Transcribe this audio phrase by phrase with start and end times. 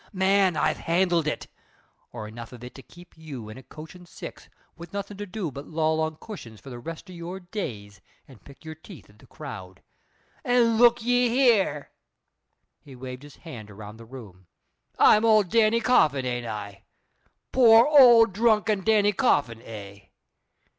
[0.13, 1.47] Man, I've handled it,
[2.11, 5.27] or enough of it to keep you in a coach an' six, with nothing to
[5.27, 9.11] do but loll on cushions for the rest o' your days, an' pick your teeth
[9.11, 9.83] at the crowd.
[10.43, 11.91] And look ye here."
[12.81, 14.47] He waved a hand around the room.
[14.97, 16.81] "I'm old Danny Coffin, ain't I?
[17.51, 20.05] poor old drunken Danny Coffin, eh?